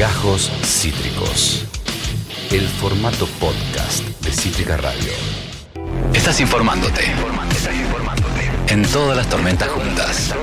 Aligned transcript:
Gajos 0.00 0.50
Cítricos. 0.64 1.66
El 2.50 2.66
formato 2.66 3.26
podcast 3.38 4.02
de 4.22 4.32
Cítrica 4.32 4.78
Radio. 4.78 5.12
Estás 6.14 6.40
informándote. 6.40 7.02
Estás 7.50 7.74
informándote. 7.74 8.50
En 8.68 8.82
todas 8.84 9.14
las 9.14 9.28
tormentas 9.28 9.68
juntas. 9.68 10.34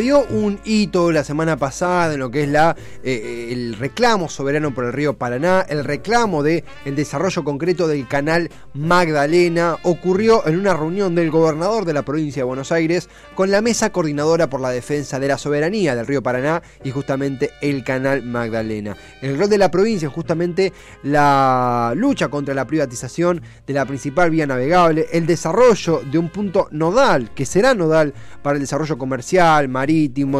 Dio 0.00 0.24
un 0.30 0.58
hito 0.64 1.12
la 1.12 1.24
semana 1.24 1.58
pasada 1.58 2.14
en 2.14 2.20
lo 2.20 2.30
que 2.30 2.44
es 2.44 2.48
la, 2.48 2.74
eh, 3.04 3.48
el 3.52 3.74
reclamo 3.74 4.30
soberano 4.30 4.72
por 4.72 4.86
el 4.86 4.94
río 4.94 5.18
Paraná, 5.18 5.60
el 5.68 5.84
reclamo 5.84 6.42
de 6.42 6.64
el 6.86 6.96
desarrollo 6.96 7.44
concreto 7.44 7.86
del 7.86 8.08
canal 8.08 8.50
Magdalena. 8.72 9.76
Ocurrió 9.82 10.46
en 10.46 10.58
una 10.58 10.72
reunión 10.72 11.14
del 11.14 11.30
gobernador 11.30 11.84
de 11.84 11.92
la 11.92 12.02
provincia 12.02 12.40
de 12.40 12.44
Buenos 12.44 12.72
Aires 12.72 13.10
con 13.34 13.50
la 13.50 13.60
mesa 13.60 13.92
coordinadora 13.92 14.48
por 14.48 14.62
la 14.62 14.70
defensa 14.70 15.20
de 15.20 15.28
la 15.28 15.36
soberanía 15.36 15.94
del 15.94 16.06
río 16.06 16.22
Paraná 16.22 16.62
y 16.82 16.90
justamente 16.92 17.50
el 17.60 17.84
canal 17.84 18.22
Magdalena. 18.22 18.96
El 19.20 19.38
rol 19.38 19.50
de 19.50 19.58
la 19.58 19.70
provincia 19.70 20.08
es 20.08 20.14
justamente 20.14 20.72
la 21.02 21.92
lucha 21.94 22.28
contra 22.28 22.54
la 22.54 22.66
privatización 22.66 23.42
de 23.66 23.74
la 23.74 23.84
principal 23.84 24.30
vía 24.30 24.46
navegable, 24.46 25.08
el 25.12 25.26
desarrollo 25.26 26.00
de 26.10 26.16
un 26.16 26.30
punto 26.30 26.68
nodal, 26.70 27.34
que 27.34 27.44
será 27.44 27.74
nodal 27.74 28.14
para 28.42 28.54
el 28.54 28.62
desarrollo 28.62 28.96
comercial, 28.96 29.68
marítimo, 29.68 29.89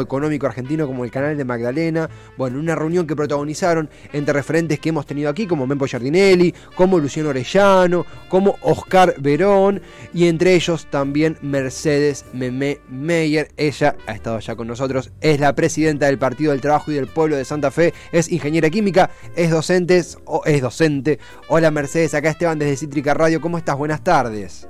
económico 0.00 0.46
argentino 0.46 0.86
como 0.86 1.04
el 1.04 1.10
canal 1.10 1.36
de 1.36 1.45
Magdalena. 1.45 2.09
Bueno, 2.36 2.59
una 2.59 2.74
reunión 2.74 3.06
que 3.06 3.16
protagonizaron 3.16 3.90
entre 4.12 4.32
referentes 4.32 4.78
que 4.78 4.90
hemos 4.90 5.06
tenido 5.06 5.30
aquí, 5.30 5.46
como 5.46 5.66
Mempo 5.66 5.86
Giardinelli, 5.86 6.54
como 6.74 6.98
Luciano 6.98 7.30
Orellano, 7.30 8.07
como 8.29 8.57
Oscar 8.62 9.15
Verón, 9.18 9.82
y 10.15 10.26
entre 10.26 10.54
ellos 10.54 10.87
también 10.90 11.37
Mercedes 11.42 12.24
Meme 12.32 12.79
Meyer. 12.88 13.48
Ella 13.57 13.96
ha 14.07 14.12
estado 14.12 14.38
ya 14.40 14.57
con 14.57 14.66
nosotros, 14.66 15.12
es 15.20 15.40
la 15.40 15.54
presidenta 15.54 16.07
del 16.07 16.18
Partido 16.18 16.52
del 16.52 16.60
Trabajo 16.60 16.90
y 16.90 16.95
del 16.95 17.07
Pueblo 17.07 17.37
de 17.37 17.45
Santa 17.45 17.70
Fe, 17.70 17.92
es 18.12 18.30
ingeniera 18.30 18.70
química, 18.70 19.10
es 19.37 19.51
docente, 19.51 20.02
o 20.24 20.42
es 20.45 20.60
docente. 20.60 21.18
Hola 21.48 21.70
Mercedes, 21.70 22.14
acá 22.14 22.30
Esteban 22.30 22.59
desde 22.59 22.76
Cítrica 22.76 23.14
Radio, 23.14 23.40
¿cómo 23.40 23.59
estás? 23.59 23.76
Buenas 23.76 24.04
tardes. 24.04 24.68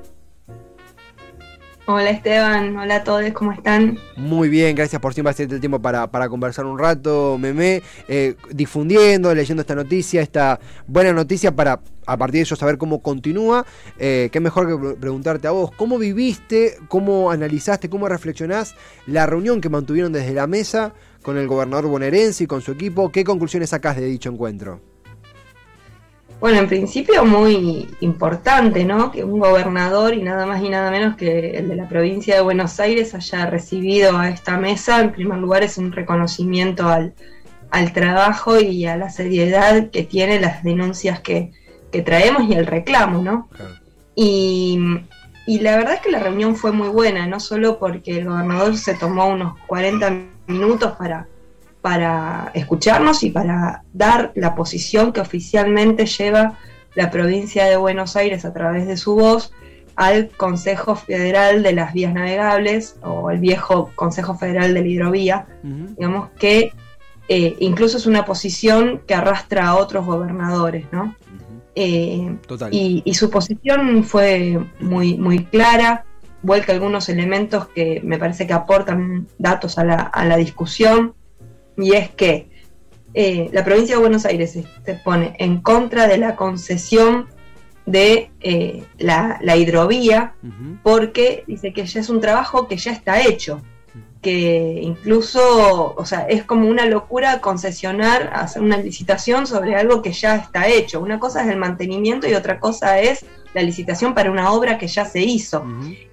Hola 1.86 2.10
Esteban, 2.10 2.76
hola 2.76 2.96
a 2.96 3.04
todos, 3.04 3.24
¿cómo 3.32 3.52
están? 3.52 3.98
Muy 4.16 4.48
bien, 4.48 4.76
gracias 4.76 5.00
por 5.00 5.14
siempre 5.14 5.30
hacerte 5.30 5.54
el 5.54 5.60
tiempo 5.60 5.80
para, 5.80 6.28
conversar 6.28 6.66
un 6.66 6.78
rato, 6.78 7.38
Meme, 7.38 7.82
eh, 8.06 8.36
difundiendo, 8.50 9.34
leyendo 9.34 9.62
esta 9.62 9.74
noticia, 9.74 10.20
esta 10.20 10.60
buena 10.86 11.12
noticia 11.12 11.56
para 11.56 11.80
a 12.06 12.16
partir 12.16 12.38
de 12.38 12.40
ello 12.42 12.56
saber 12.56 12.76
cómo 12.76 13.02
continúa. 13.02 13.64
Eh, 13.98 14.28
qué 14.30 14.40
mejor 14.40 14.68
que 14.68 14.96
preguntarte 14.96 15.48
a 15.48 15.52
vos, 15.52 15.70
¿cómo 15.72 15.98
viviste, 15.98 16.76
cómo 16.88 17.30
analizaste, 17.30 17.88
cómo 17.88 18.08
reflexionás 18.08 18.74
la 19.06 19.26
reunión 19.26 19.60
que 19.60 19.68
mantuvieron 19.68 20.12
desde 20.12 20.34
la 20.34 20.46
mesa 20.46 20.92
con 21.22 21.38
el 21.38 21.48
gobernador 21.48 21.86
bonaerense 21.86 22.44
y 22.44 22.46
con 22.46 22.60
su 22.60 22.72
equipo? 22.72 23.10
¿Qué 23.10 23.24
conclusiones 23.24 23.70
sacás 23.70 23.96
de 23.96 24.04
dicho 24.04 24.28
encuentro? 24.28 24.80
Bueno, 26.40 26.58
en 26.58 26.68
principio 26.68 27.26
muy 27.26 27.86
importante, 28.00 28.86
¿no? 28.86 29.12
Que 29.12 29.24
un 29.24 29.40
gobernador 29.40 30.14
y 30.14 30.22
nada 30.22 30.46
más 30.46 30.62
y 30.62 30.70
nada 30.70 30.90
menos 30.90 31.16
que 31.16 31.50
el 31.50 31.68
de 31.68 31.76
la 31.76 31.86
provincia 31.86 32.34
de 32.34 32.40
Buenos 32.40 32.80
Aires 32.80 33.14
haya 33.14 33.44
recibido 33.44 34.16
a 34.16 34.30
esta 34.30 34.56
mesa. 34.56 35.02
En 35.02 35.12
primer 35.12 35.36
lugar 35.36 35.62
es 35.62 35.76
un 35.76 35.92
reconocimiento 35.92 36.88
al, 36.88 37.12
trabajo 37.92 38.58
y 38.58 38.86
a 38.86 38.96
la 38.96 39.10
seriedad 39.10 39.90
que 39.90 40.02
tiene 40.02 40.40
las 40.40 40.64
denuncias 40.64 41.20
que, 41.20 41.52
traemos 42.04 42.48
y 42.48 42.54
el 42.54 42.66
reclamo, 42.66 43.20
¿no? 43.20 43.48
Y, 44.14 44.78
y 45.46 45.58
la 45.58 45.76
verdad 45.76 45.94
es 45.94 46.00
que 46.00 46.10
la 46.10 46.20
reunión 46.20 46.56
fue 46.56 46.72
muy 46.72 46.88
buena, 46.88 47.26
no 47.26 47.38
solo 47.38 47.78
porque 47.78 48.18
el 48.18 48.26
gobernador 48.26 48.76
se 48.78 48.94
tomó 48.94 49.26
unos 49.26 49.58
40 49.66 50.10
minutos 50.46 50.92
para 50.96 51.26
para 51.82 52.50
escucharnos 52.54 53.22
y 53.22 53.30
para 53.30 53.84
dar 53.92 54.32
la 54.34 54.54
posición 54.54 55.12
que 55.12 55.20
oficialmente 55.20 56.06
lleva 56.06 56.58
la 56.94 57.10
provincia 57.10 57.66
de 57.66 57.76
Buenos 57.76 58.16
Aires 58.16 58.44
a 58.44 58.52
través 58.52 58.86
de 58.86 58.96
su 58.96 59.14
voz 59.14 59.52
al 59.96 60.28
Consejo 60.28 60.96
Federal 60.96 61.62
de 61.62 61.72
las 61.72 61.92
Vías 61.92 62.14
Navegables 62.14 62.96
o 63.02 63.30
el 63.30 63.38
viejo 63.38 63.90
Consejo 63.94 64.34
Federal 64.34 64.74
de 64.74 64.80
la 64.80 64.86
Hidrovía, 64.86 65.46
digamos 65.62 66.30
que 66.38 66.72
eh, 67.28 67.56
incluso 67.60 67.96
es 67.96 68.06
una 68.06 68.24
posición 68.24 69.02
que 69.06 69.14
arrastra 69.14 69.68
a 69.68 69.76
otros 69.76 70.04
gobernadores, 70.04 70.86
¿no? 70.90 71.14
Eh, 71.76 72.36
y, 72.72 73.14
su 73.14 73.30
posición 73.30 74.02
fue 74.02 74.58
muy, 74.80 75.16
muy 75.16 75.44
clara, 75.44 76.04
vuelca 76.42 76.72
algunos 76.72 77.08
elementos 77.08 77.68
que 77.68 78.00
me 78.02 78.18
parece 78.18 78.46
que 78.46 78.52
aportan 78.52 79.28
datos 79.38 79.78
a 79.78 79.84
la, 79.84 79.94
a 79.94 80.24
la 80.24 80.36
discusión, 80.36 81.14
y 81.80 81.92
es 81.94 82.10
que 82.10 82.48
eh, 83.14 83.48
la 83.52 83.64
provincia 83.64 83.96
de 83.96 84.00
Buenos 84.00 84.24
Aires 84.24 84.52
se 84.52 84.94
pone 84.94 85.34
en 85.38 85.60
contra 85.60 86.06
de 86.06 86.18
la 86.18 86.36
concesión 86.36 87.26
de 87.86 88.30
eh, 88.40 88.84
la, 88.98 89.40
hidrovía 89.56 90.34
porque 90.82 91.44
dice 91.46 91.72
que 91.72 91.86
ya 91.86 92.00
es 92.00 92.08
un 92.08 92.20
trabajo 92.20 92.68
que 92.68 92.76
ya 92.76 92.92
está 92.92 93.20
hecho, 93.22 93.60
que 94.22 94.80
incluso, 94.82 95.94
o 95.96 96.04
sea, 96.04 96.26
es 96.28 96.44
como 96.44 96.68
una 96.68 96.86
locura 96.86 97.40
concesionar, 97.40 98.30
hacer 98.34 98.62
una 98.62 98.76
licitación 98.76 99.46
sobre 99.46 99.74
algo 99.74 100.02
que 100.02 100.12
ya 100.12 100.36
está 100.36 100.68
hecho. 100.68 101.00
Una 101.00 101.18
cosa 101.18 101.42
es 101.42 101.48
el 101.48 101.56
mantenimiento 101.56 102.28
y 102.28 102.34
otra 102.34 102.60
cosa 102.60 103.00
es 103.00 103.24
la 103.54 103.62
licitación 103.62 104.14
para 104.14 104.30
una 104.30 104.52
obra 104.52 104.78
que 104.78 104.86
ya 104.86 105.04
se 105.04 105.20
hizo. 105.20 105.64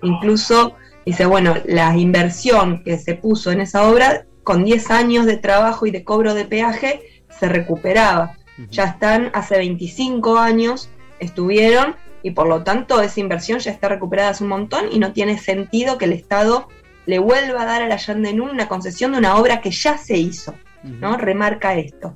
Incluso 0.01 0.73
dice, 1.05 1.25
bueno, 1.25 1.55
la 1.65 1.95
inversión 1.95 2.83
que 2.83 2.97
se 2.97 3.15
puso 3.15 3.51
en 3.51 3.61
esa 3.61 3.87
obra 3.87 4.25
con 4.47 4.63
10 4.63 4.91
años 4.91 5.25
de 5.25 5.35
trabajo 5.35 5.87
y 5.87 5.91
de 5.91 6.05
cobro 6.05 6.33
de 6.33 6.45
peaje 6.45 7.01
se 7.37 7.49
recuperaba. 7.49 8.37
Ya 8.71 8.85
están, 8.85 9.29
hace 9.33 9.57
25 9.57 10.37
años 10.37 10.89
estuvieron 11.19 11.97
y 12.23 12.31
por 12.31 12.47
lo 12.47 12.63
tanto 12.63 13.01
esa 13.01 13.19
inversión 13.19 13.59
ya 13.59 13.71
está 13.71 13.89
recuperada 13.89 14.29
hace 14.29 14.45
un 14.45 14.51
montón 14.51 14.85
y 14.89 14.99
no 14.99 15.11
tiene 15.11 15.37
sentido 15.37 15.97
que 15.97 16.05
el 16.05 16.13
Estado 16.13 16.69
le 17.05 17.19
vuelva 17.19 17.63
a 17.63 17.65
dar 17.65 17.81
a 17.81 17.89
la 17.89 17.97
Yandenun 17.97 18.51
una 18.51 18.69
concesión 18.69 19.11
de 19.11 19.17
una 19.17 19.35
obra 19.35 19.59
que 19.59 19.71
ya 19.71 19.97
se 19.97 20.15
hizo, 20.15 20.53
¿no? 20.81 21.17
Remarca 21.17 21.75
esto. 21.75 22.15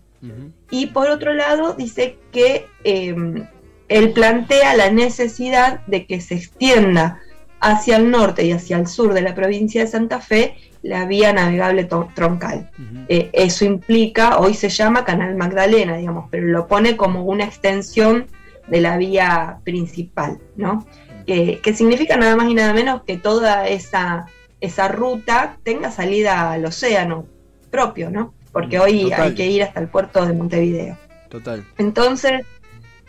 Y 0.70 0.86
por 0.88 1.10
otro 1.10 1.34
lado 1.34 1.74
dice 1.74 2.18
que 2.32 2.66
em, 2.86 3.46
él 3.90 4.14
plantea 4.14 4.74
la 4.78 4.90
necesidad 4.90 5.82
de 5.86 6.06
que 6.06 6.22
se 6.22 6.36
extienda 6.36 7.20
hacia 7.62 7.98
el 7.98 8.12
norte 8.12 8.46
y 8.46 8.52
hacia 8.52 8.78
el 8.78 8.88
sur 8.88 9.14
de 9.14 9.22
la 9.22 9.36
provincia 9.36 9.82
de 9.82 9.88
Santa 9.88 10.20
Fe 10.20 10.56
la 10.84 11.06
vía 11.06 11.32
navegable 11.32 11.88
troncal. 12.16 12.72
Eh, 13.08 13.30
eso 13.34 13.66
implica, 13.66 14.40
hoy 14.40 14.56
se 14.56 14.70
llama 14.70 15.06
Canal 15.06 15.36
Magdalena, 15.36 15.98
digamos, 15.98 16.28
pero 16.32 16.48
lo 16.48 16.68
pone 16.68 16.98
como 16.98 17.24
una 17.24 17.46
extensión 17.46 18.26
de 18.68 18.82
la 18.82 18.98
vía 18.98 19.60
principal, 19.64 20.40
¿no? 20.56 20.86
que 21.26 21.74
significa 21.74 22.18
nada 22.18 22.36
más 22.36 22.50
y 22.50 22.54
nada 22.54 22.74
menos 22.74 23.04
que 23.04 23.16
toda 23.16 23.66
esa, 23.66 24.26
esa 24.60 24.88
ruta 24.90 25.58
tenga 25.64 25.92
salida 25.92 26.52
al 26.52 26.66
océano 26.66 27.26
propio, 27.70 28.12
¿no? 28.12 28.34
Porque 28.52 28.80
hoy 28.80 29.12
hay 29.12 29.34
que 29.34 29.48
ir 29.48 29.64
hasta 29.64 29.80
el 29.80 29.88
puerto 29.88 30.26
de 30.26 30.34
Montevideo. 30.34 30.98
Total. 31.30 31.66
Entonces, 31.78 32.46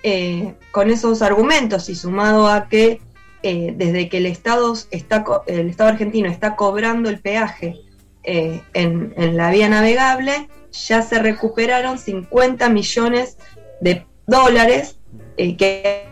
eh, 0.03 0.55
con 0.71 0.91
esos 0.91 1.21
argumentos 1.21 1.89
y 1.89 1.95
sumado 1.95 2.49
a 2.49 2.69
que 2.69 3.01
eh, 3.45 3.75
desde 3.77 4.09
que 4.09 4.19
el 4.19 4.27
Estado, 4.27 4.73
está, 4.93 5.25
el 5.49 5.69
Estado 5.69 5.91
argentino 5.91 6.29
está 6.29 6.55
cobrando 6.55 7.11
el 7.11 7.19
peaje 7.19 7.81
eh, 8.23 8.61
en, 8.73 9.37
la 9.37 9.51
vía 9.51 9.69
navegable, 9.69 10.49
ya 10.71 11.03
se 11.03 11.19
recuperaron 11.19 11.99
50 11.99 12.69
millones 12.69 13.39
de 13.81 14.07
dólares 14.29 14.97
eh, 15.37 15.57
que 15.57 16.05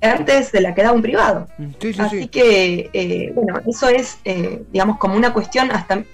antes 0.00 0.48
se 0.48 0.60
la 0.60 0.72
quedaba 0.72 0.94
un 0.94 1.02
privado. 1.02 1.48
Así 1.98 2.28
que, 2.28 3.32
bueno, 3.34 3.60
eso 3.66 3.88
es, 3.88 4.18
digamos, 4.70 4.96
como 4.98 5.16
una 5.16 5.32
cuestión 5.32 5.72
hasta, 5.72 6.04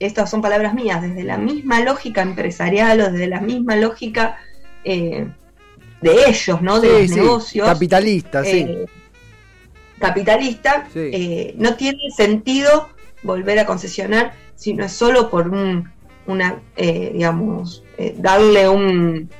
estas 0.00 0.28
son 0.28 0.42
palabras 0.42 0.74
mías, 0.74 1.00
desde 1.00 1.22
la 1.22 1.38
misma 1.38 1.80
lógica 1.80 2.22
empresarial 2.22 3.00
o 3.00 3.10
desde 3.12 3.28
la 3.28 3.40
misma 3.40 3.76
lógica 3.76 4.38
de 4.84 5.30
ellos, 6.26 6.60
¿no? 6.60 6.80
De 6.80 7.02
los 7.02 7.10
negocios. 7.10 7.68
Capitalista, 7.68 8.44
sí 8.44 8.66
capitalista, 10.02 10.88
eh, 10.96 11.54
no 11.56 11.76
tiene 11.76 12.10
sentido 12.14 12.88
volver 13.22 13.60
a 13.60 13.66
concesionar 13.66 14.34
si 14.56 14.74
no 14.74 14.84
es 14.84 14.92
solo 14.92 15.30
por 15.30 15.48
un, 15.48 15.90
una, 16.26 16.60
eh, 16.76 17.10
digamos, 17.14 17.84
eh, 17.98 18.14
darle 18.18 18.68
un, 18.68 19.30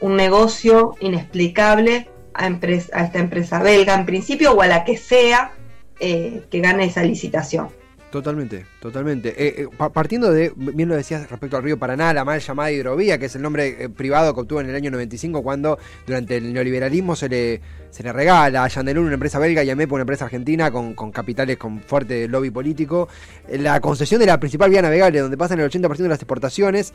un, 0.00 0.16
negocio 0.16 0.94
inexplicable 1.00 2.08
a, 2.34 2.46
empresa, 2.46 2.90
a 2.92 3.04
esta 3.04 3.18
empresa 3.18 3.62
belga 3.62 3.94
en 3.94 4.04
principio 4.04 4.52
o 4.52 4.60
a 4.60 4.66
la 4.66 4.84
que 4.84 4.96
sea 4.96 5.52
que 5.98 6.60
gane 6.62 6.86
esa 6.86 7.02
licitación. 7.02 7.68
Totalmente. 8.10 8.64
Totalmente. 8.80 9.34
Eh, 9.36 9.62
eh, 9.64 9.88
partiendo 9.92 10.32
de, 10.32 10.52
bien 10.56 10.88
lo 10.88 10.96
decías 10.96 11.28
respecto 11.28 11.58
al 11.58 11.62
río 11.62 11.78
Paraná, 11.78 12.14
la 12.14 12.24
mal 12.24 12.40
llamada 12.40 12.72
hidrovía, 12.72 13.18
que 13.18 13.26
es 13.26 13.36
el 13.36 13.42
nombre 13.42 13.90
privado 13.90 14.34
que 14.34 14.40
obtuvo 14.40 14.62
en 14.62 14.70
el 14.70 14.74
año 14.74 14.90
95 14.90 15.42
cuando 15.42 15.78
durante 16.06 16.38
el 16.38 16.54
neoliberalismo 16.54 17.14
se 17.14 17.28
le, 17.28 17.60
se 17.90 18.02
le 18.02 18.10
regala 18.10 18.64
a 18.64 18.68
Yandelun, 18.68 19.04
una 19.04 19.14
empresa 19.14 19.38
belga, 19.38 19.62
y 19.62 19.68
a 19.68 19.76
MEP, 19.76 19.92
una 19.92 20.02
empresa 20.02 20.24
argentina 20.24 20.70
con, 20.70 20.94
con, 20.94 21.12
capitales 21.12 21.58
con 21.58 21.80
fuerte 21.80 22.26
lobby 22.26 22.50
político, 22.50 23.08
la 23.50 23.80
concesión 23.80 24.18
de 24.18 24.26
la 24.26 24.40
principal 24.40 24.70
vía 24.70 24.80
navegable 24.80 25.20
donde 25.20 25.36
pasan 25.36 25.60
el 25.60 25.70
80% 25.70 25.96
de 25.96 26.08
las 26.08 26.18
exportaciones, 26.18 26.94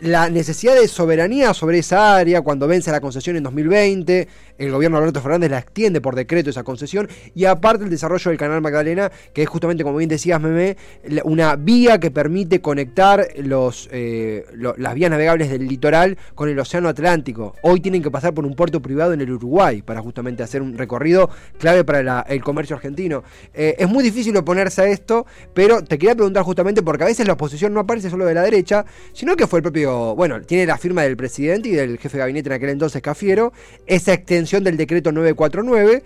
la 0.00 0.28
necesidad 0.28 0.76
de 0.76 0.86
soberanía 0.86 1.52
sobre 1.52 1.78
esa 1.78 2.16
área 2.16 2.42
cuando 2.42 2.68
vence 2.68 2.92
la 2.92 3.00
concesión 3.00 3.36
en 3.36 3.42
2020, 3.42 4.28
el 4.58 4.70
gobierno 4.70 4.98
de 4.98 5.02
Alberto 5.02 5.20
Fernández 5.20 5.50
la 5.50 5.58
extiende 5.58 6.00
por 6.00 6.14
decreto 6.14 6.50
esa 6.50 6.62
concesión, 6.62 7.08
y 7.34 7.46
aparte 7.46 7.82
el 7.82 7.90
desarrollo 7.90 8.30
del 8.30 8.38
canal 8.38 8.60
Magdalena, 8.60 9.10
que 9.32 9.42
es 9.42 9.48
justamente, 9.48 9.82
como 9.82 9.96
bien 9.96 10.08
decías, 10.08 10.40
Meme, 10.40 10.76
una 11.24 11.56
vía 11.56 11.98
que 11.98 12.10
permite 12.10 12.60
conectar 12.60 13.26
los, 13.38 13.88
eh, 13.90 14.44
las 14.76 14.94
vías 14.94 15.10
navegables 15.10 15.50
del 15.50 15.66
litoral 15.66 16.16
con 16.34 16.48
el 16.48 16.58
Océano 16.58 16.88
Atlántico. 16.88 17.54
Hoy 17.62 17.80
tienen 17.80 18.02
que 18.02 18.10
pasar 18.10 18.34
por 18.34 18.46
un 18.46 18.54
puerto 18.54 18.80
privado 18.80 19.12
en 19.12 19.20
el 19.20 19.30
Uruguay 19.30 19.82
para 19.82 20.00
justamente 20.00 20.42
hacer 20.42 20.62
un 20.62 20.76
recorrido 20.76 21.30
clave 21.58 21.84
para 21.84 22.20
el 22.22 22.42
comercio 22.42 22.76
argentino. 22.76 23.24
Eh, 23.52 23.74
es 23.78 23.88
muy 23.88 24.04
difícil 24.04 24.36
oponerse 24.36 24.82
a 24.82 24.86
esto, 24.86 25.26
pero 25.52 25.82
te 25.82 25.98
quería 25.98 26.14
preguntar 26.14 26.42
justamente 26.44 26.82
porque 26.82 27.04
a 27.04 27.06
veces 27.06 27.26
la 27.26 27.32
oposición 27.32 27.72
no 27.74 27.80
aparece 27.80 28.10
solo 28.10 28.26
de 28.26 28.34
la 28.34 28.42
derecha, 28.42 28.84
sino 29.12 29.36
que 29.36 29.46
fue 29.46 29.60
el 29.60 29.62
propio, 29.62 30.14
bueno, 30.14 30.40
tiene 30.42 30.66
la 30.66 30.78
firma 30.78 31.02
del 31.02 31.16
presidente 31.16 31.70
y 31.70 31.72
del 31.72 31.98
jefe 31.98 32.18
de 32.18 32.20
gabinete 32.20 32.48
en 32.48 32.54
aquel 32.54 32.70
entonces, 32.70 33.02
Cafiero, 33.02 33.52
esa 33.86 34.12
extensión 34.12 34.64
del 34.64 34.76
decreto 34.76 35.12
949. 35.12 36.02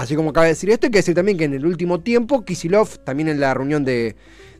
Así 0.00 0.14
como 0.14 0.30
acaba 0.30 0.44
de 0.44 0.52
decir 0.52 0.68
esto, 0.68 0.86
hay 0.86 0.90
que 0.90 0.98
decir 0.98 1.14
también 1.14 1.38
que 1.38 1.44
en 1.44 1.54
el 1.54 1.64
último 1.64 2.00
tiempo, 2.00 2.44
Kisilov, 2.44 2.98
también 2.98 3.28
en 3.28 3.40
la 3.40 3.54
reunión 3.54 3.82
de, 3.84 4.14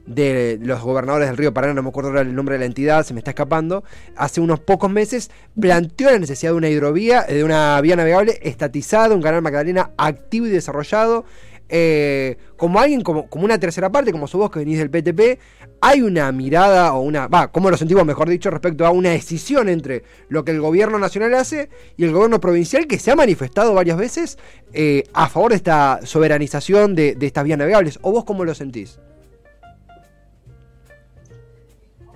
de 0.07 0.59
los 0.63 0.81
gobernadores 0.81 1.29
del 1.29 1.37
río 1.37 1.53
Paraná, 1.53 1.75
no 1.75 1.83
me 1.83 1.91
acuerdo 1.91 2.09
ahora 2.09 2.23
el 2.23 2.35
nombre 2.35 2.55
de 2.55 2.61
la 2.61 2.65
entidad, 2.65 3.05
se 3.05 3.13
me 3.13 3.21
está 3.21 3.33
escapando, 3.33 3.85
hace 4.17 4.41
unos 4.41 4.61
pocos 4.61 4.91
meses 4.91 5.31
planteó 5.61 6.11
la 6.11 6.19
necesidad 6.19 6.53
de 6.53 6.57
una 6.57 6.71
hidrovía, 6.71 7.25
de 7.25 7.45
una 7.45 7.79
vía 7.83 7.97
navegable 7.97 8.39
estatizada, 8.43 9.15
un 9.15 9.21
canal 9.21 9.43
Magdalena 9.43 9.91
activo 9.99 10.47
y 10.47 10.51
desarrollado. 10.51 11.27
Eh, 11.69 12.37
como 12.57 12.79
alguien, 12.79 13.03
como, 13.03 13.29
como 13.29 13.45
una 13.45 13.59
tercera 13.59 13.91
parte, 13.91 14.13
como 14.13 14.29
su 14.29 14.39
voz 14.39 14.51
que 14.51 14.61
venís 14.61 14.79
del 14.79 14.91
PTP, 14.91 15.41
hay 15.81 16.03
una 16.03 16.31
mirada 16.33 16.95
o 16.95 17.01
una, 17.01 17.27
va, 17.27 17.51
como 17.51 17.71
lo 17.71 17.77
sentimos 17.77 18.05
mejor 18.05 18.29
dicho, 18.29 18.51
respecto 18.51 18.87
a 18.87 18.91
una 18.91 19.11
decisión 19.11 19.69
entre 19.69 20.05
lo 20.29 20.45
que 20.45 20.53
el 20.53 20.61
gobierno 20.61 20.99
nacional 20.99 21.35
hace 21.35 21.69
y 21.97 22.05
el 22.05 22.13
gobierno 22.13 22.41
provincial 22.41 22.87
que 22.87 22.99
se 22.99 23.11
ha 23.11 23.17
manifestado 23.17 23.75
varias 23.75 23.99
veces 23.99 24.39
eh, 24.73 25.05
a 25.13 25.29
favor 25.29 25.51
de 25.51 25.57
esta 25.57 26.01
soberanización 26.05 26.95
de, 26.95 27.15
de 27.15 27.27
estas 27.27 27.45
vías 27.45 27.59
navegables. 27.59 27.99
¿O 28.03 28.13
vos 28.13 28.25
cómo 28.25 28.45
lo 28.45 28.55
sentís? 28.55 28.99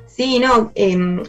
Sí, 0.07 0.39
no, 0.39 0.71
em, 0.75 1.23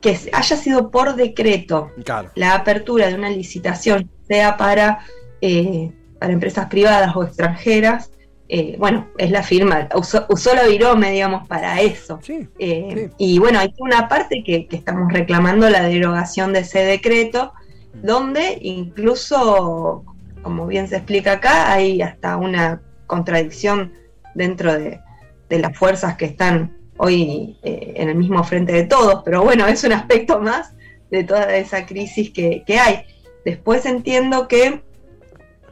que 0.00 0.18
haya 0.32 0.56
sido 0.56 0.90
por 0.90 1.16
decreto 1.16 1.90
la 2.34 2.54
apertura 2.54 3.06
de 3.06 3.14
una 3.14 3.30
licitación, 3.30 4.10
sea 4.28 4.56
para, 4.56 5.00
eh, 5.40 5.90
para 6.18 6.32
empresas 6.32 6.66
privadas 6.66 7.14
o 7.14 7.24
extranjeras, 7.24 8.10
eh, 8.48 8.76
bueno, 8.78 9.08
es 9.18 9.30
la 9.30 9.42
firma, 9.42 9.88
usó, 9.94 10.54
la 10.54 10.66
virome, 10.66 11.10
digamos, 11.10 11.48
para 11.48 11.80
eso. 11.80 12.20
Eh, 12.58 13.10
y 13.18 13.38
bueno, 13.38 13.58
hay 13.58 13.74
una 13.78 14.08
parte 14.08 14.44
que, 14.44 14.68
que, 14.68 14.76
estamos 14.76 15.12
reclamando 15.12 15.68
la 15.68 15.82
derogación 15.82 16.52
de 16.52 16.60
ese 16.60 16.84
decreto, 16.84 17.52
donde 17.94 18.58
incluso, 18.60 20.04
como 20.42 20.66
bien 20.66 20.86
se 20.86 20.96
explica 20.96 21.32
acá, 21.32 21.72
hay 21.72 22.02
hasta 22.02 22.36
una 22.36 22.82
contradicción 23.06 23.92
dentro 24.34 24.74
de, 24.74 25.00
de 25.48 25.58
las 25.58 25.76
fuerzas 25.76 26.16
que 26.16 26.26
están 26.26 26.76
hoy 26.98 27.58
eh, 27.62 27.94
en 27.96 28.08
el 28.08 28.16
mismo 28.16 28.42
frente 28.44 28.72
de 28.72 28.84
todos, 28.84 29.22
pero 29.24 29.42
bueno, 29.42 29.66
es 29.66 29.84
un 29.84 29.92
aspecto 29.92 30.40
más 30.40 30.72
de 31.10 31.24
toda 31.24 31.56
esa 31.56 31.86
crisis 31.86 32.30
que, 32.30 32.64
hay. 32.80 33.04
Después 33.44 33.86
entiendo 33.86 34.48
que 34.48 34.82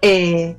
eh, 0.06 0.56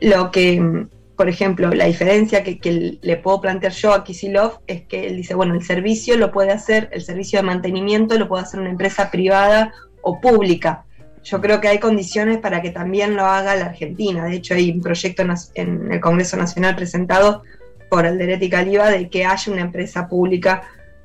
lo 0.00 0.30
que, 0.30 0.86
por 1.14 1.28
ejemplo, 1.28 1.68
la 1.68 1.84
diferencia 1.84 2.42
que, 2.42 2.98
le 3.02 3.16
puedo 3.18 3.42
plantear 3.42 3.72
yo 3.72 3.92
a 3.92 4.04
Kisilov 4.04 4.60
es 4.66 4.82
que 4.86 5.06
él 5.06 5.16
dice, 5.16 5.34
bueno, 5.34 5.54
el 5.54 5.62
servicio 5.62 6.16
lo 6.16 6.32
puede 6.32 6.50
hacer, 6.50 6.88
el 6.92 7.02
servicio 7.02 7.38
de 7.38 7.42
mantenimiento 7.42 8.18
lo 8.18 8.26
puede 8.26 8.44
hacer 8.44 8.58
una 8.58 8.70
empresa 8.70 9.10
privada 9.10 9.74
o 10.00 10.18
pública. 10.18 10.86
Yo 11.22 11.42
creo 11.42 11.60
que 11.60 11.68
hay 11.68 11.78
condiciones 11.78 12.38
para 12.38 12.62
que 12.62 12.70
también 12.70 13.16
lo 13.16 13.26
haga 13.26 13.54
la 13.54 13.66
Argentina. 13.66 14.24
De 14.24 14.36
hecho, 14.36 14.54
hay 14.54 14.70
un 14.70 14.80
proyecto 14.80 15.22
en 15.54 15.92
el 15.92 16.00
Congreso 16.00 16.38
Nacional 16.38 16.74
presentado 16.74 17.42
por 17.90 18.06
el 18.06 18.16
de 18.16 18.48
Caliba 18.48 18.88
de 18.88 19.10
que 19.10 19.26
haya 19.26 19.52
una 19.52 19.60
empresa 19.60 20.08
pública 20.08 20.62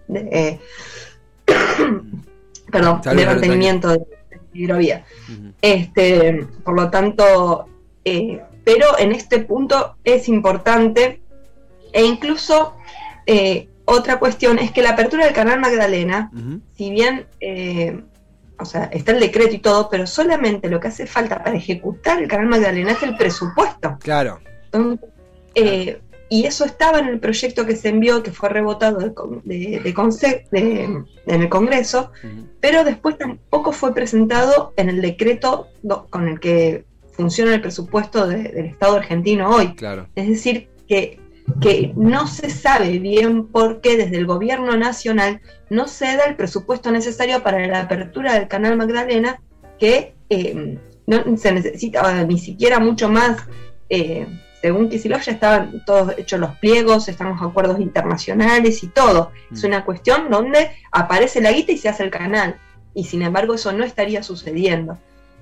de, 0.07 0.29
eh, 0.31 0.59
perdón, 2.71 3.01
de 3.01 3.25
mantenimiento 3.25 3.89
de 3.89 4.05
hidrovía. 4.55 5.05
este, 5.61 6.47
por 6.63 6.75
lo 6.75 6.89
tanto, 6.89 7.67
eh, 8.03 8.41
pero 8.63 8.97
en 8.97 9.11
este 9.11 9.39
punto 9.39 9.95
es 10.03 10.27
importante 10.27 11.21
e 11.93 12.03
incluso 12.03 12.75
eh, 13.25 13.69
otra 13.85 14.17
cuestión 14.19 14.57
es 14.57 14.71
que 14.71 14.81
la 14.81 14.91
apertura 14.91 15.25
del 15.25 15.33
canal 15.33 15.59
Magdalena, 15.59 16.31
si 16.75 16.89
bien 16.89 17.27
o 18.57 18.65
sea, 18.65 18.85
está 18.85 19.11
el 19.11 19.19
decreto 19.19 19.55
y 19.55 19.59
todo, 19.59 19.89
pero 19.89 20.07
solamente 20.07 20.69
lo 20.69 20.79
que 20.79 20.87
hace 20.87 21.05
falta 21.05 21.43
para 21.43 21.57
ejecutar 21.57 22.21
el 22.21 22.27
canal 22.27 22.47
Magdalena 22.47 22.91
es 22.91 23.03
el 23.03 23.15
presupuesto. 23.17 23.97
Claro. 23.99 24.39
Entonces, 24.71 25.09
y 26.29 26.45
eso 26.45 26.65
estaba 26.65 26.99
en 26.99 27.07
el 27.07 27.19
proyecto 27.19 27.65
que 27.65 27.75
se 27.75 27.89
envió, 27.89 28.23
que 28.23 28.31
fue 28.31 28.49
rebotado 28.49 28.97
de, 28.97 29.13
en 30.51 31.41
el 31.41 31.49
Congreso, 31.49 32.11
pero 32.59 32.83
después 32.83 33.17
tampoco 33.17 33.71
fue 33.71 33.93
presentado 33.93 34.73
en 34.75 34.89
el 34.89 35.01
decreto 35.01 35.67
con 36.09 36.27
el 36.27 36.39
que 36.39 36.85
funciona 37.11 37.53
el 37.53 37.61
presupuesto 37.61 38.27
del 38.27 38.65
Estado 38.65 38.95
argentino 38.95 39.49
hoy. 39.49 39.75
Claro. 39.75 40.07
Es 40.15 40.27
decir, 40.27 40.67
que, 40.87 41.19
que 41.61 41.93
no 41.95 42.27
se 42.27 42.49
sabe 42.49 42.97
bien 42.97 43.45
por 43.47 43.81
qué 43.81 43.95
desde 43.95 44.17
el 44.17 44.25
gobierno 44.25 44.75
nacional 44.77 45.41
no 45.69 45.87
se 45.87 46.05
da 46.17 46.25
el 46.25 46.35
presupuesto 46.35 46.91
necesario 46.91 47.43
para 47.43 47.65
la 47.67 47.81
apertura 47.81 48.33
del 48.33 48.47
canal 48.47 48.77
Magdalena, 48.77 49.41
que 49.79 50.15
eh, 50.29 50.79
no 51.05 51.37
se 51.37 51.51
necesita 51.51 52.23
ni 52.23 52.39
siquiera 52.39 52.79
mucho 52.79 53.09
más. 53.09 53.37
Eh, 53.89 54.25
según 54.65 54.89
Kisilov 54.89 55.21
ya 55.21 55.33
estaban 55.33 55.83
todos 55.85 56.17
hechos 56.17 56.39
los 56.39 56.55
pliegos, 56.57 57.07
están 57.07 57.29
los 57.29 57.39
acuerdos 57.39 57.79
internacionales 57.79 58.81
y 58.81 58.87
todo. 58.87 59.31
Es 59.51 59.63
mm. 59.63 59.67
una 59.67 59.85
cuestión 59.85 60.31
donde 60.31 60.71
aparece 60.91 61.39
la 61.39 61.51
guita 61.51 61.71
y 61.71 61.77
se 61.77 61.87
hace 61.87 62.01
el 62.01 62.09
canal. 62.09 62.55
Y 62.95 63.03
sin 63.03 63.21
embargo 63.21 63.53
eso 63.53 63.71
no 63.73 63.83
estaría 63.83 64.23
sucediendo. 64.23 64.97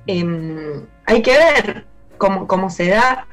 Em, 0.07 0.85
hay 1.05 1.21
que 1.21 1.37
ver 1.37 1.85
cómo, 2.17 2.69
se 2.69 2.89
da. 2.89 3.25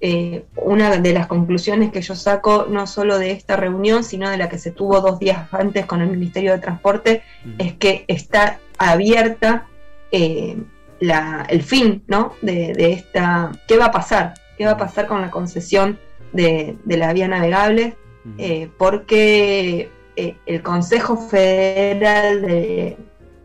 Eh, 0.00 0.44
una 0.54 0.98
de 0.98 1.12
las 1.12 1.26
conclusiones 1.26 1.90
que 1.90 2.02
yo 2.02 2.14
saco, 2.14 2.66
no 2.68 2.86
solo 2.86 3.18
de 3.18 3.32
esta 3.32 3.56
reunión, 3.56 4.04
sino 4.04 4.30
de 4.30 4.36
la 4.36 4.48
que 4.48 4.58
se 4.58 4.70
tuvo 4.70 5.00
dos 5.00 5.18
días 5.18 5.52
antes 5.52 5.86
con 5.86 6.02
el 6.02 6.08
Ministerio 6.08 6.52
de 6.52 6.58
Transporte, 6.58 7.24
mm. 7.44 7.54
es 7.58 7.72
que 7.74 8.04
está 8.06 8.60
abierta 8.78 9.66
eh, 10.12 10.56
el 11.00 11.62
fin 11.64 12.04
¿no? 12.06 12.34
de, 12.42 12.74
de 12.74 12.92
esta... 12.92 13.50
¿Qué 13.66 13.76
va 13.76 13.86
a 13.86 13.90
pasar? 13.90 14.34
Qué 14.56 14.64
va 14.64 14.72
a 14.72 14.76
pasar 14.76 15.06
con 15.06 15.20
la 15.20 15.30
concesión 15.30 15.98
de, 16.32 16.76
la 16.86 17.12
vía 17.12 17.28
navegable, 17.28 17.96
eh, 18.38 18.68
porque 18.78 19.90
eh, 20.16 20.36
el 20.46 20.62
Consejo 20.62 21.16
Federal 21.16 22.42
de, 22.42 22.96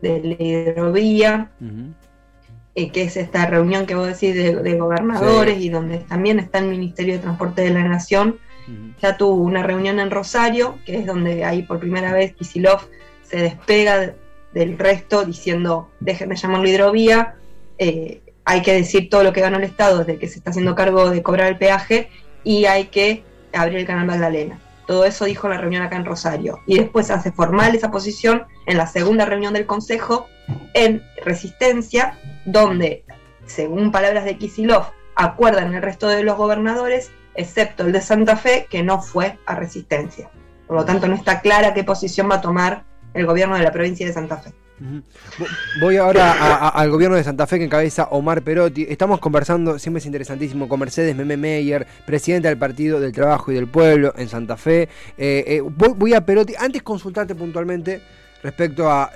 la 0.01 0.35
Hidrovía, 0.39 1.51
eh, 2.75 2.91
que 2.91 3.03
es 3.03 3.17
esta 3.17 3.45
reunión 3.47 3.85
que 3.85 3.95
vos 3.95 4.07
decís 4.07 4.35
de, 4.35 4.77
gobernadores 4.77 5.59
y 5.59 5.69
donde 5.69 5.99
también 5.99 6.39
está 6.39 6.59
el 6.59 6.67
Ministerio 6.67 7.15
de 7.15 7.19
Transporte 7.19 7.61
de 7.61 7.71
la 7.71 7.83
Nación, 7.83 8.37
ya 9.01 9.15
tuvo 9.15 9.35
una 9.35 9.63
reunión 9.63 9.99
en 9.99 10.11
Rosario, 10.11 10.77
que 10.85 10.97
es 10.97 11.05
donde 11.05 11.45
ahí 11.45 11.63
por 11.63 11.79
primera 11.79 12.11
vez 12.11 12.33
Kisilov 12.35 12.81
se 13.23 13.37
despega 13.37 14.13
del 14.53 14.77
resto 14.77 15.23
diciendo, 15.23 15.89
dejen 16.01 16.29
de 16.29 16.35
llamarlo 16.35 16.67
hidrovía, 16.67 17.35
hay 18.49 18.61
que 18.61 18.73
decir 18.73 19.09
todo 19.09 19.23
lo 19.23 19.33
que 19.33 19.41
ganó 19.41 19.57
el 19.57 19.65
Estado 19.65 19.99
desde 19.99 20.17
que 20.17 20.29
se 20.29 20.37
está 20.37 20.51
haciendo 20.51 20.73
cargo 20.73 21.09
de 21.09 21.21
cobrar 21.21 21.47
el 21.47 21.57
peaje 21.57 22.09
y 22.45 22.63
hay 22.63 22.85
que 22.85 23.25
abrir 23.51 23.79
el 23.79 23.85
canal 23.85 24.07
Magdalena. 24.07 24.57
Todo 24.85 25.03
eso 25.03 25.25
dijo 25.25 25.47
en 25.47 25.53
la 25.53 25.59
reunión 25.59 25.83
acá 25.83 25.97
en 25.97 26.05
Rosario. 26.05 26.61
Y 26.65 26.79
después 26.79 27.11
hace 27.11 27.33
formal 27.33 27.75
esa 27.75 27.91
posición 27.91 28.45
en 28.65 28.77
la 28.77 28.87
segunda 28.87 29.25
reunión 29.25 29.53
del 29.53 29.65
Consejo 29.65 30.27
en 30.73 31.03
Resistencia, 31.25 32.17
donde, 32.45 33.03
según 33.45 33.91
palabras 33.91 34.23
de 34.23 34.37
Kisilov, 34.37 34.93
acuerdan 35.15 35.73
el 35.73 35.81
resto 35.81 36.07
de 36.07 36.23
los 36.23 36.37
gobernadores, 36.37 37.11
excepto 37.35 37.83
el 37.83 37.91
de 37.91 37.99
Santa 37.99 38.37
Fe, 38.37 38.67
que 38.69 38.81
no 38.81 39.01
fue 39.01 39.37
a 39.45 39.55
Resistencia. 39.55 40.29
Por 40.67 40.77
lo 40.77 40.85
tanto, 40.85 41.09
no 41.09 41.15
está 41.15 41.41
clara 41.41 41.73
qué 41.73 41.83
posición 41.83 42.31
va 42.31 42.35
a 42.35 42.41
tomar 42.41 42.85
el 43.13 43.25
gobierno 43.25 43.57
de 43.57 43.63
la 43.63 43.73
provincia 43.73 44.07
de 44.07 44.13
Santa 44.13 44.37
Fe. 44.37 44.53
Voy 45.81 45.97
ahora 45.97 46.69
al 46.69 46.89
gobierno 46.91 47.15
de 47.15 47.23
Santa 47.23 47.47
Fe 47.47 47.57
que 47.57 47.65
encabeza 47.65 48.09
Omar 48.11 48.43
Perotti. 48.43 48.85
Estamos 48.87 49.19
conversando, 49.19 49.79
siempre 49.79 49.99
es 49.99 50.05
interesantísimo, 50.05 50.69
con 50.69 50.79
Mercedes 50.79 51.15
Meme 51.15 51.35
Meyer, 51.35 51.87
presidenta 52.05 52.49
del 52.49 52.57
Partido 52.57 52.99
del 52.99 53.11
Trabajo 53.11 53.51
y 53.51 53.55
del 53.55 53.67
Pueblo 53.67 54.13
en 54.17 54.29
Santa 54.29 54.55
Fe. 54.55 54.83
Eh, 55.17 55.43
eh, 55.47 55.61
voy, 55.61 56.13
a 56.13 56.25
Perotti. 56.25 56.53
Antes 56.57 56.83
consultarte 56.83 57.33
puntualmente 57.33 58.01
respecto 58.43 58.89
a 58.89 59.11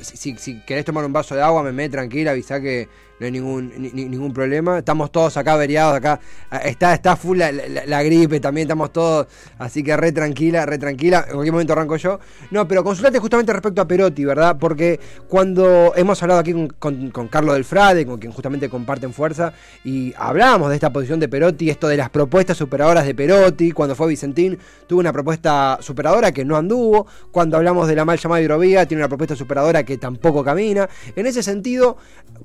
si, 0.00 0.36
si, 0.36 0.60
querés 0.60 0.84
tomar 0.84 1.04
un 1.04 1.12
vaso 1.12 1.34
de 1.34 1.40
agua, 1.40 1.62
me 1.62 1.88
tranquila, 1.88 2.32
avisa 2.32 2.60
que 2.60 2.88
no 3.18 3.26
hay 3.26 3.32
ningún, 3.32 3.72
ningún 3.94 4.32
problema. 4.32 4.78
Estamos 4.78 5.10
todos 5.10 5.36
acá 5.36 5.54
averiados, 5.54 5.96
acá 5.96 6.20
ah, 6.50 6.58
está, 6.58 6.94
está 6.94 7.16
full 7.16 7.38
la, 7.38 8.02
gripe, 8.02 8.40
también 8.40 8.66
estamos 8.66 8.92
todos, 8.92 9.26
así 9.58 9.82
que 9.82 9.96
re 9.96 10.12
tranquila, 10.12 10.66
re 10.66 10.78
tranquila. 10.78 11.24
En 11.26 11.34
cualquier 11.34 11.52
momento 11.52 11.72
arranco 11.72 11.96
yo. 11.96 12.20
No, 12.50 12.68
pero 12.68 12.84
consultate 12.84 13.18
justamente 13.18 13.52
respecto 13.52 13.80
a 13.80 13.88
Perotti, 13.88 14.24
¿verdad? 14.24 14.56
Porque 14.58 15.00
cuando 15.28 15.92
hemos 15.96 16.22
hablado 16.22 16.40
aquí 16.40 16.68
con, 16.78 17.10
con, 17.10 17.28
Carlos 17.28 17.54
del 17.54 17.64
Frade, 17.64 18.06
con 18.06 18.18
quien 18.18 18.32
justamente 18.32 18.68
comparten 18.68 19.12
fuerza, 19.12 19.52
y 19.84 20.12
hablábamos 20.16 20.68
de 20.68 20.74
esta 20.74 20.92
posición 20.92 21.18
de 21.18 21.28
Perotti, 21.28 21.70
esto 21.70 21.88
de 21.88 21.96
las 21.96 22.10
propuestas 22.10 22.56
superadoras 22.56 23.06
de 23.06 23.14
Perotti, 23.14 23.72
cuando 23.72 23.94
fue 23.94 24.08
Vicentín, 24.08 24.58
tuvo 24.86 25.00
una 25.00 25.12
propuesta 25.12 25.78
superadora 25.80 26.32
que 26.32 26.44
no 26.44 26.56
anduvo. 26.56 27.06
Cuando 27.30 27.56
hablamos 27.56 27.88
de 27.88 27.96
la 27.96 28.04
mal 28.04 28.18
llamada 28.18 28.42
hidrovía, 28.42 28.86
tiene 28.86 29.02
una 29.02 29.08
propuesta 29.08 29.34
superadora 29.34 29.84
que 29.84 29.96
tampoco 29.96 30.44
camina. 30.44 30.88
En 31.14 31.26
ese 31.26 31.42
sentido, 31.42 31.96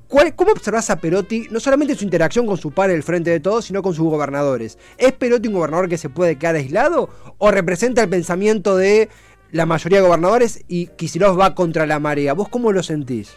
¿cuál, 0.08 0.34
¿cómo 0.34 0.52
observás 0.62 0.90
a 0.90 0.96
Perotti, 0.96 1.48
no 1.50 1.58
solamente 1.58 1.96
su 1.96 2.04
interacción 2.04 2.46
con 2.46 2.56
su 2.56 2.70
padre 2.70 2.94
el 2.94 3.02
frente 3.02 3.30
de 3.30 3.40
todos, 3.40 3.64
sino 3.64 3.82
con 3.82 3.94
sus 3.94 4.04
gobernadores? 4.06 4.78
¿Es 4.96 5.12
Perotti 5.12 5.48
un 5.48 5.54
gobernador 5.54 5.88
que 5.88 5.98
se 5.98 6.08
puede 6.08 6.36
quedar 6.36 6.54
aislado 6.54 7.10
o 7.38 7.50
representa 7.50 8.00
el 8.02 8.08
pensamiento 8.08 8.76
de 8.76 9.08
la 9.50 9.66
mayoría 9.66 9.98
de 9.98 10.06
gobernadores 10.06 10.64
y 10.68 10.86
Kicillof 10.86 11.36
va 11.36 11.56
contra 11.56 11.84
la 11.84 11.98
marea? 11.98 12.32
¿Vos 12.32 12.48
cómo 12.48 12.70
lo 12.70 12.84
sentís? 12.84 13.32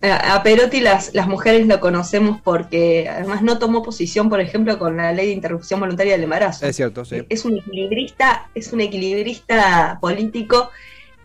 A 0.00 0.42
Perotti 0.42 0.80
las, 0.80 1.14
las 1.14 1.28
mujeres 1.28 1.66
lo 1.68 1.78
conocemos 1.78 2.40
porque 2.42 3.08
además 3.08 3.42
no 3.42 3.60
tomó 3.60 3.84
posición, 3.84 4.28
por 4.28 4.40
ejemplo, 4.40 4.76
con 4.78 4.96
la 4.96 5.12
ley 5.12 5.26
de 5.26 5.32
interrupción 5.32 5.78
voluntaria 5.78 6.14
del 6.14 6.24
embarazo. 6.24 6.66
Es 6.66 6.74
cierto, 6.74 7.04
sí. 7.04 7.22
Es 7.28 7.44
un 7.44 7.58
equilibrista, 7.58 8.50
es 8.56 8.72
un 8.72 8.80
equilibrista 8.80 9.98
político 10.00 10.70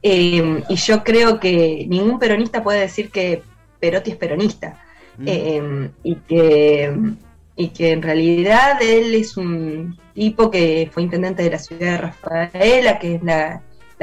eh, 0.03 0.63
y 0.69 0.75
yo 0.75 1.03
creo 1.03 1.39
que 1.39 1.85
ningún 1.87 2.19
peronista 2.19 2.61
puede 2.61 2.81
decir 2.81 3.09
que 3.09 3.41
Perotti 3.83 4.11
es 4.11 4.15
peronista. 4.15 4.79
Mm. 5.17 5.25
Eh, 5.27 5.89
y, 6.03 6.15
que, 6.15 6.95
y 7.57 7.67
que 7.67 7.91
en 7.91 8.01
realidad 8.01 8.81
él 8.81 9.13
es 9.13 9.35
un 9.35 9.99
tipo 10.13 10.49
que 10.49 10.89
fue 10.89 11.03
intendente 11.03 11.43
de 11.43 11.49
la 11.49 11.59
ciudad 11.59 11.91
de 11.91 11.97
Rafaela, 11.97 12.97
que 12.97 13.15
es 13.15 13.23
la, 13.23 13.61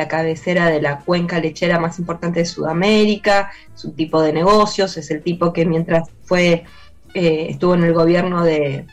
cabecera 0.09 0.71
de 0.71 0.81
la 0.81 1.01
cuenca 1.01 1.41
lechera 1.41 1.79
más 1.79 1.99
importante 1.99 2.41
de 2.41 2.47
Sudamérica, 2.47 3.51
es 3.75 3.85
un 3.85 3.95
tipo 3.95 4.23
de 4.23 4.33
negocios, 4.33 4.97
es 4.97 5.11
el 5.11 5.23
tipo 5.23 5.53
que 5.53 5.67
mientras 5.67 6.09
fue 6.25 6.65
eh, 7.13 7.47
estuvo 7.51 7.75
en 7.75 7.85
el 7.85 7.93
gobierno 7.93 8.43
de, 8.43 8.87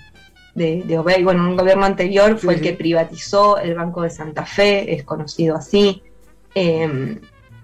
de, 0.53 0.83
bueno, 1.23 1.43
en 1.43 1.49
un 1.51 1.55
gobierno 1.55 1.85
anterior 1.85 2.37
fue 2.37 2.55
el 2.55 2.61
que 2.61 2.73
privatizó 2.73 3.57
el 3.57 3.75
Banco 3.75 4.01
de 4.01 4.09
Santa 4.09 4.45
Fe, 4.45 4.93
es 4.95 5.03
conocido 5.03 5.55
así. 5.55 6.01
Eh, 6.55 7.19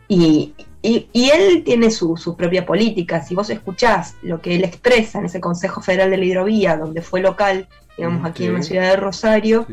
y, 0.07 0.53
y, 0.85 1.29
él 1.29 1.63
tiene 1.63 1.89
su, 1.89 2.35
propia 2.37 2.65
política. 2.65 3.23
Si 3.23 3.33
vos 3.33 3.49
escuchás 3.49 4.15
lo 4.21 4.41
que 4.41 4.55
él 4.55 4.65
expresa 4.65 5.19
en 5.19 5.25
ese 5.25 5.39
Consejo 5.39 5.81
Federal 5.81 6.11
de 6.11 6.17
la 6.17 6.25
Hidrovía, 6.25 6.75
donde 6.75 7.01
fue 7.01 7.21
local, 7.21 7.69
digamos, 7.97 8.21
mm, 8.21 8.25
aquí 8.25 8.45
en 8.45 8.55
la 8.55 8.63
ciudad 8.63 8.89
de 8.89 8.97
Rosario, 8.97 9.65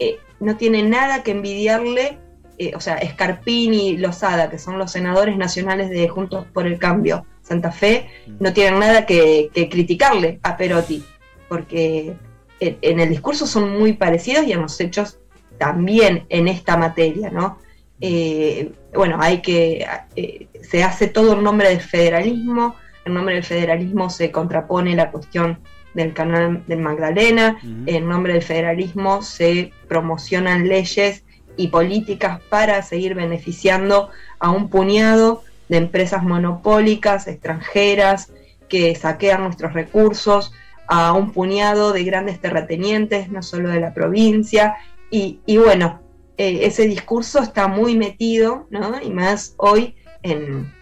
eh, 0.00 0.18
no 0.40 0.56
tiene 0.56 0.82
nada 0.82 1.22
que 1.22 1.30
envidiarle, 1.30 2.18
eh, 2.58 2.72
o 2.74 2.80
sea, 2.80 2.96
Escarpini 2.96 3.90
y 3.90 3.96
Lozada, 3.98 4.50
que 4.50 4.58
son 4.58 4.76
los 4.76 4.90
senadores 4.90 5.36
nacionales 5.36 5.88
de 5.88 6.08
Juntos 6.08 6.46
por 6.52 6.66
el 6.66 6.80
Cambio, 6.80 7.24
Santa 7.42 7.70
Fe, 7.70 8.08
mm. 8.26 8.32
no 8.40 8.52
tienen 8.52 8.80
nada 8.80 9.06
que, 9.06 9.50
criticarle 9.70 10.40
a 10.42 10.56
Perotti, 10.56 11.04
porque 11.48 12.16
en, 12.58 12.98
el 12.98 13.08
discurso 13.08 13.46
son 13.46 13.78
muy 13.78 13.92
parecidos 13.92 14.44
y 14.48 14.52
en 14.52 14.62
los 14.62 14.80
hechos 14.80 15.20
también 15.58 16.26
en 16.28 16.48
esta 16.48 16.76
materia, 16.76 17.30
¿no? 17.30 17.58
Eh, 18.00 18.72
bueno, 18.94 19.18
hay 19.20 19.42
que, 19.42 19.86
eh, 20.16 20.46
se 20.62 20.82
hace 20.82 21.08
todo 21.08 21.34
en 21.34 21.42
nombre 21.42 21.68
del 21.68 21.80
federalismo, 21.80 22.76
en 23.04 23.14
nombre 23.14 23.34
del 23.34 23.44
federalismo 23.44 24.10
se 24.10 24.30
contrapone 24.30 24.94
la 24.94 25.10
cuestión 25.10 25.58
del 25.94 26.14
canal 26.14 26.62
del 26.66 26.78
Magdalena, 26.78 27.58
en 27.86 28.08
nombre 28.08 28.34
del 28.34 28.42
federalismo 28.42 29.22
se 29.22 29.72
promocionan 29.88 30.68
leyes 30.68 31.24
y 31.56 31.68
políticas 31.68 32.40
para 32.48 32.82
seguir 32.82 33.14
beneficiando 33.14 34.10
a 34.38 34.50
un 34.50 34.68
puñado 34.68 35.42
de 35.68 35.78
empresas 35.78 36.22
monopólicas 36.22 37.26
extranjeras 37.26 38.32
que 38.68 38.94
saquean 38.94 39.42
nuestros 39.42 39.72
recursos, 39.72 40.52
a 40.86 41.12
un 41.12 41.32
puñado 41.32 41.92
de 41.92 42.04
grandes 42.04 42.40
terratenientes, 42.40 43.30
no 43.30 43.42
solo 43.42 43.68
de 43.68 43.80
la 43.80 43.94
provincia, 43.94 44.76
y, 45.10 45.40
y 45.46 45.56
bueno, 45.56 46.00
eh, 46.40 46.64
ese 46.64 46.88
discurso 46.88 47.40
está 47.40 47.68
muy 47.68 47.98
metido, 47.98 48.66
¿no? 48.70 48.98
Y 49.02 49.10
más 49.10 49.52
hoy 49.58 49.94
en, 50.22 50.72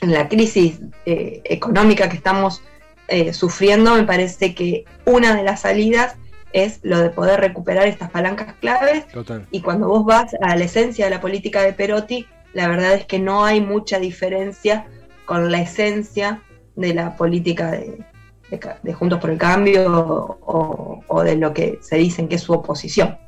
la 0.00 0.28
crisis 0.28 0.78
eh, 1.06 1.40
económica 1.42 2.08
que 2.08 2.14
estamos 2.14 2.62
eh, 3.08 3.32
sufriendo, 3.32 3.96
me 3.96 4.04
parece 4.04 4.54
que 4.54 4.84
una 5.06 5.34
de 5.34 5.42
las 5.42 5.62
salidas 5.62 6.14
es 6.52 6.78
lo 6.84 7.00
de 7.00 7.10
poder 7.10 7.40
recuperar 7.40 7.88
estas 7.88 8.12
palancas 8.12 8.54
claves. 8.60 9.06
Y 9.50 9.60
cuando 9.60 9.88
vos 9.88 10.04
vas 10.04 10.36
a 10.40 10.54
la 10.54 10.64
esencia 10.64 11.06
de 11.06 11.10
la 11.10 11.20
política 11.20 11.62
de 11.62 11.72
Perotti, 11.72 12.28
la 12.52 12.68
verdad 12.68 12.94
es 12.94 13.04
que 13.04 13.18
no 13.18 13.44
hay 13.44 13.60
mucha 13.60 13.98
diferencia 13.98 14.86
con 15.24 15.50
la 15.50 15.62
esencia 15.62 16.42
de 16.76 16.94
la 16.94 17.16
política 17.16 17.72
de, 17.72 18.04
Juntos 18.94 19.18
por 19.18 19.30
el 19.30 19.38
Cambio 19.38 20.38
o, 20.46 21.22
de 21.24 21.34
lo 21.34 21.52
que 21.52 21.80
se 21.82 21.96
dicen 21.96 22.28
que 22.28 22.36
es 22.36 22.42
su 22.42 22.52
oposición. 22.52 23.18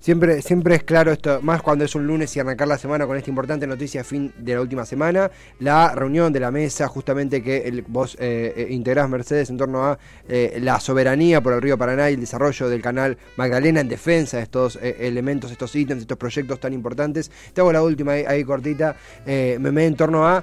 Siempre, 0.00 0.42
siempre 0.42 0.74
es 0.74 0.82
claro 0.82 1.12
esto, 1.12 1.40
más 1.40 1.62
cuando 1.62 1.84
es 1.84 1.94
un 1.94 2.06
lunes 2.06 2.34
y 2.36 2.40
arrancar 2.40 2.66
la 2.66 2.76
semana 2.76 3.06
con 3.06 3.16
esta 3.16 3.30
importante 3.30 3.68
noticia 3.68 4.02
fin 4.02 4.32
de 4.36 4.54
la 4.54 4.60
última 4.60 4.84
semana, 4.84 5.30
la 5.60 5.94
reunión 5.94 6.32
de 6.32 6.40
la 6.40 6.50
mesa 6.50 6.88
justamente 6.88 7.40
que 7.40 7.58
el, 7.58 7.82
vos 7.82 8.16
eh, 8.18 8.52
eh, 8.56 8.66
integrás 8.70 9.08
Mercedes 9.08 9.50
en 9.50 9.56
torno 9.56 9.84
a 9.84 9.98
eh, 10.28 10.58
la 10.60 10.80
soberanía 10.80 11.40
por 11.40 11.52
el 11.52 11.62
río 11.62 11.78
Paraná 11.78 12.10
y 12.10 12.14
el 12.14 12.20
desarrollo 12.20 12.68
del 12.68 12.82
canal 12.82 13.16
Magdalena 13.36 13.80
en 13.80 13.88
defensa 13.88 14.38
de 14.38 14.42
estos 14.42 14.76
elementos, 14.82 15.52
estos 15.52 15.74
ítems, 15.76 16.02
estos 16.02 16.18
proyectos 16.18 16.58
tan 16.58 16.72
importantes. 16.72 17.30
Te 17.52 17.60
hago 17.60 17.72
la 17.72 17.82
última 17.82 18.12
ahí, 18.12 18.42
cortita, 18.42 18.96
me, 19.24 19.58
me 19.58 19.86
en 19.86 19.94
torno 19.94 20.26
a 20.26 20.42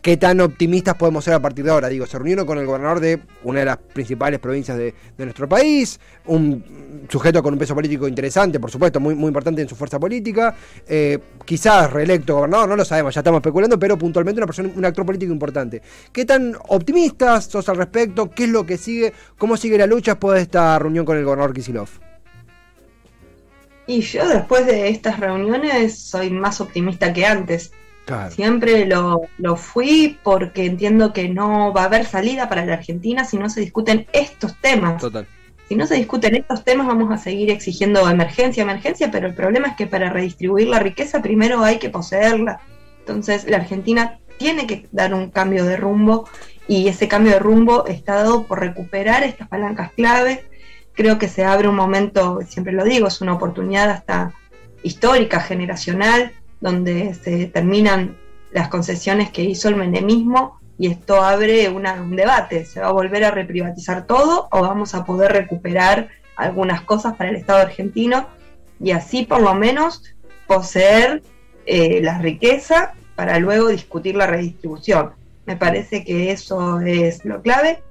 qué 0.00 0.16
tan 0.16 0.40
optimistas 0.40 0.94
podemos 0.94 1.24
ser 1.24 1.34
a 1.34 1.40
partir 1.40 1.64
de 1.64 1.70
ahora. 1.70 1.88
Digo, 1.88 2.06
se 2.06 2.18
reunieron 2.18 2.46
con 2.46 2.58
el 2.58 2.66
gobernador 2.66 3.00
de 3.00 3.20
una 3.44 3.60
de 3.60 3.64
las 3.66 3.76
principales 3.76 4.40
provincias 4.40 4.78
de, 4.78 4.94
nuestro 5.18 5.48
país, 5.48 6.00
un 6.26 7.04
sujeto 7.08 7.42
con 7.42 7.52
un 7.52 7.58
peso 7.58 7.74
político 7.74 8.08
interesante, 8.08 8.58
por 8.58 8.70
supuesto, 8.70 8.98
muy, 8.98 9.14
muy 9.14 9.28
importante 9.28 9.62
en 9.62 9.68
su 9.68 9.76
fuerza 9.76 10.00
política, 10.00 10.54
eh, 10.86 11.18
quizás 11.44 11.92
reelecto 11.92 12.36
gobernador, 12.36 12.68
no 12.68 12.76
lo 12.76 12.84
sabemos, 12.84 13.14
ya 13.14 13.20
estamos 13.20 13.38
especulando, 13.38 13.78
pero 13.78 13.96
puntualmente 13.96 14.42
una 14.42 14.72
un 14.74 14.84
actor 14.84 15.06
político 15.06 15.32
importante. 15.32 15.82
¿Qué 16.12 16.24
tan 16.24 16.56
optimistas 16.68 17.44
sos 17.44 17.68
al 17.68 17.76
respecto? 17.76 18.30
¿Qué 18.30 18.44
es 18.44 18.50
lo 18.50 18.66
que 18.66 18.76
sigue? 18.76 19.12
¿Cómo 19.38 19.56
sigue 19.56 19.78
la 19.78 19.86
lucha 19.86 20.12
después 20.12 20.36
de 20.36 20.42
esta 20.42 20.78
reunión 20.78 21.04
con 21.04 21.16
el 21.16 21.24
gobernador 21.24 21.54
Kisilov? 21.54 21.88
Y 23.86 24.00
yo 24.00 24.28
después 24.28 24.66
de 24.66 24.88
estas 24.88 25.18
reuniones 25.18 25.98
soy 25.98 26.30
más 26.30 26.60
optimista 26.60 27.12
que 27.12 27.26
antes. 27.26 27.72
Siempre 28.30 28.86
lo, 28.86 29.28
fui 29.56 30.18
porque 30.22 30.66
entiendo 30.66 31.12
que 31.12 31.28
no 31.28 31.72
va 31.72 31.82
a 31.82 31.86
haber 31.86 32.04
salida 32.04 32.48
para 32.48 32.64
la 32.66 32.74
Argentina 32.74 33.24
si 33.24 33.36
no 33.38 33.48
se 33.48 33.60
discuten 33.60 34.06
estos 34.12 34.56
temas. 34.60 35.02
Si 35.68 35.76
no 35.76 35.86
se 35.86 35.94
discuten 35.94 36.34
estos 36.34 36.64
temas 36.64 36.86
vamos 36.86 37.12
a 37.12 37.18
seguir 37.18 37.50
exigiendo 37.50 38.08
emergencia, 38.08 38.62
emergencia, 38.62 39.10
pero 39.10 39.28
el 39.28 39.34
problema 39.34 39.68
es 39.68 39.76
que 39.76 39.86
para 39.86 40.10
redistribuir 40.10 40.68
la 40.68 40.80
riqueza 40.80 41.22
primero 41.22 41.62
hay 41.62 41.78
que 41.78 41.90
poseerla. 41.90 42.60
Entonces 42.98 43.48
la 43.48 43.58
Argentina 43.58 44.18
tiene 44.36 44.66
que 44.66 44.88
dar 44.90 45.14
un 45.14 45.30
cambio 45.30 45.64
de 45.64 45.76
rumbo 45.76 46.28
y 46.66 46.88
ese 46.88 47.08
cambio 47.08 47.32
de 47.32 47.38
rumbo 47.38 47.86
está 47.86 48.16
dado 48.16 48.44
por 48.44 48.60
recuperar 48.60 49.22
estas 49.22 49.48
palancas 49.48 49.92
claves. 49.92 50.40
Creo 50.94 51.18
que 51.18 51.28
se 51.28 51.44
abre 51.44 51.68
un 51.68 51.76
momento, 51.76 52.40
siempre 52.46 52.72
lo 52.72 52.84
digo, 52.84 53.06
es 53.06 53.20
una 53.20 53.34
oportunidad 53.34 53.88
hasta 53.90 54.34
histórica, 54.82 55.40
generacional, 55.40 56.32
donde 56.62 57.12
se 57.14 57.46
terminan 57.46 58.16
las 58.52 58.68
concesiones 58.68 59.30
que 59.30 59.42
hizo 59.42 59.68
el 59.68 59.76
menemismo 59.76 60.60
y 60.78 60.86
esto 60.86 61.20
abre 61.20 61.68
un 61.68 62.16
debate. 62.16 62.64
¿Se 62.64 62.80
va 62.80 62.88
a 62.88 62.92
volver 62.92 63.24
a 63.24 63.30
reprivatizar 63.30 64.06
todo 64.06 64.48
o 64.50 64.62
vamos 64.62 64.94
a 64.94 65.04
poder 65.04 65.32
recuperar 65.32 66.08
algunas 66.36 66.80
cosas 66.82 67.16
para 67.16 67.30
el 67.30 67.36
Estado 67.36 67.60
argentino 67.60 68.28
y 68.80 68.92
así 68.92 69.24
por 69.24 69.42
lo 69.42 69.54
menos 69.54 70.14
poseer 70.46 71.22
eh, 71.66 72.00
la 72.02 72.18
riqueza 72.18 72.94
para 73.16 73.38
luego 73.38 73.68
discutir 73.68 74.14
la 74.14 74.28
redistribución? 74.28 75.10
Me 75.46 75.56
parece 75.56 76.04
que 76.04 76.30
eso 76.30 76.80
es 76.80 77.24
lo 77.24 77.42
clave. 77.42 77.82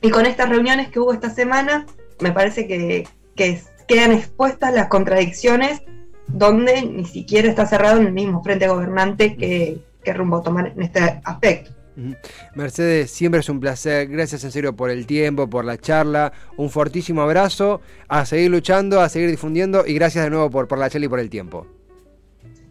Y 0.00 0.10
con 0.10 0.26
estas 0.26 0.48
reuniones 0.48 0.88
que 0.88 1.00
hubo 1.00 1.12
esta 1.12 1.30
semana, 1.30 1.86
me 2.20 2.30
parece 2.30 2.68
que, 2.68 3.08
que 3.34 3.60
quedan 3.88 4.12
expuestas 4.12 4.72
las 4.72 4.86
contradicciones 4.86 5.82
donde 6.28 6.82
ni 6.82 7.04
siquiera 7.04 7.48
está 7.48 7.66
cerrado 7.66 8.00
en 8.00 8.06
el 8.06 8.12
mismo 8.12 8.42
frente 8.42 8.68
gobernante 8.68 9.36
que, 9.36 9.78
qué 10.02 10.12
rumbo 10.12 10.42
tomar 10.42 10.68
en 10.68 10.82
este 10.82 11.20
aspecto. 11.24 11.72
Mercedes, 12.54 13.10
siempre 13.10 13.40
es 13.40 13.48
un 13.48 13.58
placer. 13.58 14.08
Gracias 14.08 14.44
en 14.44 14.52
serio 14.52 14.76
por 14.76 14.90
el 14.90 15.06
tiempo, 15.06 15.48
por 15.48 15.64
la 15.64 15.78
charla. 15.78 16.32
Un 16.56 16.70
fortísimo 16.70 17.22
abrazo. 17.22 17.80
A 18.08 18.26
seguir 18.26 18.50
luchando, 18.50 19.00
a 19.00 19.08
seguir 19.08 19.30
difundiendo 19.30 19.86
y 19.86 19.94
gracias 19.94 20.24
de 20.24 20.30
nuevo 20.30 20.50
por, 20.50 20.68
por 20.68 20.78
la 20.78 20.90
charla 20.90 21.06
y 21.06 21.08
por 21.08 21.20
el 21.20 21.30
tiempo. 21.30 21.66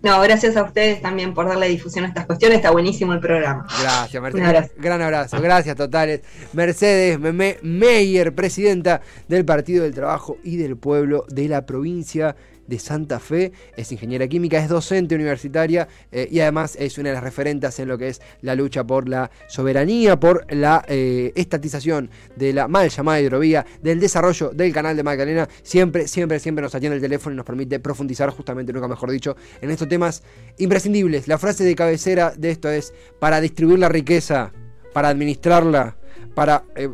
No, 0.06 0.22
gracias 0.22 0.56
a 0.56 0.62
ustedes 0.62 1.02
también 1.02 1.34
por 1.34 1.48
darle 1.48 1.68
difusión 1.68 2.06
a 2.06 2.10
estas 2.10 2.28
cuestiones. 2.28 2.58
Está 2.58 2.70
buenísimo 2.70 3.14
el 3.14 3.20
programa. 3.20 3.66
Gracias, 3.82 4.22
Mercedes. 4.22 4.72
Gran 4.78 5.02
abrazo. 5.02 5.42
Gracias 5.42 5.76
totales. 5.76 6.22
Mercedes 6.54 7.18
Meyer, 7.64 8.36
presidenta 8.36 9.02
del 9.28 9.46
Partido 9.46 9.84
del 9.84 9.96
Trabajo 9.96 10.38
y 10.44 10.58
del 10.58 10.78
Pueblo 10.78 11.26
de 11.28 11.48
la 11.48 11.66
provincia 11.66 12.36
de 12.68 12.80
Santa 12.80 13.20
Fe, 13.20 13.52
es 13.76 13.92
ingeniera 13.92 14.28
química, 14.28 14.58
es 14.58 14.70
docente 14.70 15.16
universitaria 15.16 15.88
eh, 16.12 16.28
y 16.32 16.40
además 16.40 16.76
es 16.80 16.98
una 16.98 17.10
de 17.10 17.16
las 17.16 17.24
referentes 17.24 17.80
en 17.80 17.88
lo 17.88 17.98
que 17.98 18.10
es 18.10 18.22
la 18.42 18.56
lucha 18.56 18.84
por 18.84 19.08
la 19.08 19.30
soberanía, 19.48 20.20
por 20.20 20.52
la 20.54 20.84
eh, 20.88 21.32
estatización 21.36 22.10
de 22.36 22.54
la 22.54 22.68
mal 22.68 22.90
llamada 22.90 23.22
hidrovía, 23.22 23.66
del 23.82 24.00
desarrollo 24.00 24.50
del 24.50 24.74
canal 24.74 24.96
de 24.96 25.04
Magdalena. 25.04 25.48
Siempre, 25.64 26.08
siempre, 26.08 26.40
siempre 26.40 26.64
nos 26.64 26.76
atiende 26.76 26.96
el 26.96 27.02
teléfono 27.02 27.34
y 27.34 27.38
nos 27.38 27.46
permite 27.46 27.80
profundizar, 27.80 28.30
justamente, 28.30 28.74
nunca 28.74 28.88
mejor 28.88 29.12
dicho, 29.12 29.36
en 29.62 29.72
estos 29.72 29.88
temas 29.88 30.24
imprescindibles. 30.58 31.28
La 31.28 31.38
frase 31.38 31.64
de 31.64 31.76
cabecera 31.76 32.34
de 32.36 32.52
esto 32.52 32.70
es, 32.70 32.94
para 33.20 33.42
distribuir 33.42 33.80
la 33.80 33.90
riqueza, 33.90 34.52
para 34.94 35.10
administrarla, 35.10 35.98
para 36.34 36.64
eh, 36.76 36.90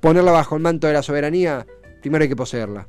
ponerla 0.00 0.32
bajo 0.32 0.56
el 0.56 0.62
manto 0.62 0.86
de 0.86 0.92
la 0.92 1.02
soberanía, 1.02 1.66
primero 2.00 2.22
hay 2.22 2.28
que 2.28 2.36
poseerla. 2.36 2.88